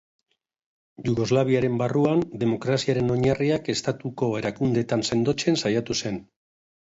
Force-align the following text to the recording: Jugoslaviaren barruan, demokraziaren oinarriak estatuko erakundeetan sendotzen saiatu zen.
Jugoslaviaren 1.07 1.75
barruan, 1.81 2.23
demokraziaren 2.43 3.13
oinarriak 3.17 3.69
estatuko 3.75 4.29
erakundeetan 4.41 5.07
sendotzen 5.11 5.61
saiatu 5.65 5.97
zen. 6.03 6.19